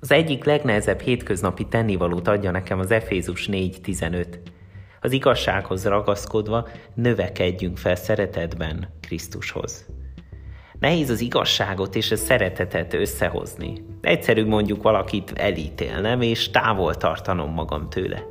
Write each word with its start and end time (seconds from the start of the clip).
Az 0.00 0.12
egyik 0.12 0.44
legnehezebb 0.44 1.00
hétköznapi 1.00 1.66
tennivalót 1.66 2.28
adja 2.28 2.50
nekem 2.50 2.78
az 2.78 2.90
Efézus 2.90 3.48
4.15. 3.52 4.26
Az 5.00 5.12
igazsághoz 5.12 5.84
ragaszkodva 5.84 6.68
növekedjünk 6.94 7.78
fel 7.78 7.94
szeretetben 7.94 8.88
Krisztushoz. 9.00 9.86
Nehéz 10.78 11.10
az 11.10 11.20
igazságot 11.20 11.94
és 11.94 12.10
a 12.10 12.16
szeretetet 12.16 12.94
összehozni. 12.94 13.72
Egyszerű 14.00 14.46
mondjuk 14.46 14.82
valakit 14.82 15.32
elítélnem 15.34 16.20
és 16.20 16.50
távol 16.50 16.94
tartanom 16.94 17.52
magam 17.52 17.88
tőle. 17.88 18.22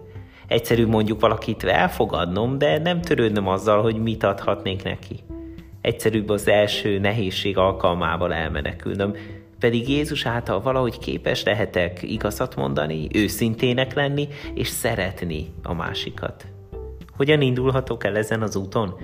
Egyszerű 0.48 0.88
mondjuk 0.88 1.20
valakit 1.20 1.64
elfogadnom, 1.64 2.58
de 2.58 2.78
nem 2.78 3.02
törődnöm 3.02 3.48
azzal, 3.48 3.82
hogy 3.82 4.02
mit 4.02 4.24
adhatnék 4.24 4.84
neki. 4.84 5.20
Egyszerűbb 5.82 6.30
az 6.30 6.48
első 6.48 7.00
nehézség 7.00 7.58
alkalmával 7.58 8.34
elmenekülnöm, 8.34 9.16
pedig 9.60 9.90
Jézus 9.90 10.26
által 10.26 10.62
valahogy 10.62 11.00
képes 11.00 11.44
lehetek 11.44 12.02
igazat 12.02 12.56
mondani, 12.56 13.08
őszintének 13.14 13.94
lenni 13.94 14.28
és 14.54 14.68
szeretni 14.68 15.54
a 15.64 15.74
másikat. 15.74 16.46
Hogyan 17.18 17.42
indulhatok 17.42 18.04
el 18.04 18.18
ezen 18.18 18.42
az 18.42 18.56
úton? 18.56 18.96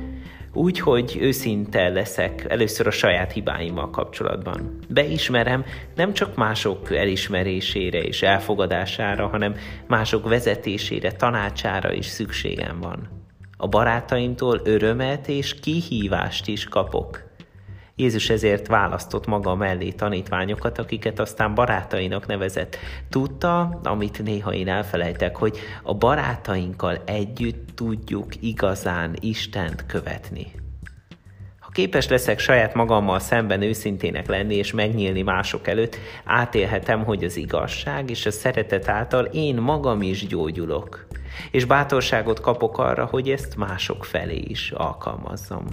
Úgy, 0.54 0.80
hogy 0.80 1.18
őszinte 1.20 1.90
leszek 1.90 2.46
először 2.50 2.88
a 2.88 2.92
saját 2.92 3.32
hibáimmal 3.32 3.90
kapcsolatban. 3.90 4.80
Beismerem 4.90 5.66
nem 5.96 6.14
csak 6.14 6.36
mások 6.36 6.92
elismerésére 6.96 8.02
és 8.02 8.22
elfogadására, 8.22 9.28
hanem 9.28 9.56
mások 9.88 10.30
vezetésére, 10.30 11.12
tanácsára 11.12 11.94
is 11.94 12.06
szükségem 12.06 12.80
van. 12.80 13.10
A 13.58 13.68
barátaimtól 13.68 14.62
örömet 14.64 15.28
és 15.28 15.60
kihívást 15.60 16.48
is 16.48 16.66
kapok. 16.66 17.24
Jézus 17.98 18.30
ezért 18.30 18.68
választott 18.68 19.26
maga 19.26 19.56
mellé 19.56 19.90
tanítványokat, 19.90 20.78
akiket 20.78 21.20
aztán 21.20 21.54
barátainak 21.54 22.28
nevezett. 22.28 22.78
Tudta, 23.10 23.80
amit 23.84 24.24
néha 24.24 24.54
én 24.54 24.68
elfelejtek, 24.68 25.36
hogy 25.36 25.58
a 25.84 25.94
barátainkkal 25.94 27.02
együtt 27.06 27.76
tudjuk 27.76 28.42
igazán 28.42 29.16
Istent 29.20 29.86
követni. 29.86 30.52
Ha 31.60 31.70
képes 31.72 32.08
leszek 32.08 32.40
saját 32.40 32.74
magammal 32.74 33.20
szemben 33.20 33.62
őszintének 33.62 34.28
lenni 34.28 34.56
és 34.56 34.74
megnyílni 34.74 35.22
mások 35.22 35.68
előtt, 35.68 35.98
átélhetem, 36.26 37.04
hogy 37.04 37.24
az 37.24 37.38
igazság 37.38 38.10
és 38.10 38.26
a 38.26 38.32
szeretet 38.32 38.88
által 38.88 39.26
én 39.26 39.56
magam 39.56 40.02
is 40.02 40.28
gyógyulok. 40.28 41.08
És 41.52 41.66
bátorságot 41.66 42.40
kapok 42.40 42.78
arra, 42.78 43.06
hogy 43.06 43.30
ezt 43.30 43.56
mások 43.58 44.06
felé 44.06 44.44
is 44.48 44.72
alkalmazzam. 44.72 45.68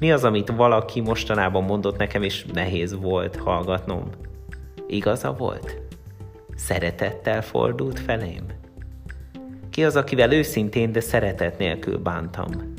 Mi 0.00 0.12
az, 0.12 0.24
amit 0.24 0.48
valaki 0.48 1.00
mostanában 1.00 1.64
mondott 1.64 1.96
nekem, 1.96 2.22
és 2.22 2.44
nehéz 2.44 2.94
volt 2.94 3.36
hallgatnom? 3.36 4.10
Igaza 4.86 5.32
volt? 5.32 5.76
Szeretettel 6.56 7.42
fordult 7.42 7.98
felém? 7.98 8.44
Ki 9.70 9.84
az, 9.84 9.96
akivel 9.96 10.32
őszintén, 10.32 10.92
de 10.92 11.00
szeretet 11.00 11.58
nélkül 11.58 11.98
bántam? 11.98 12.74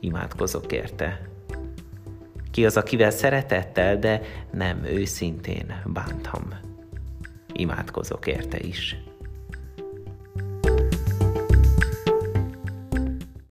Imádkozok 0.00 0.72
érte. 0.72 1.20
Ki 2.50 2.66
az, 2.66 2.76
akivel 2.76 3.10
szeretettel, 3.10 3.98
de 3.98 4.20
nem 4.50 4.84
őszintén 4.84 5.82
bántam? 5.84 6.48
Imádkozok 7.52 8.26
érte 8.26 8.58
is. 8.58 8.96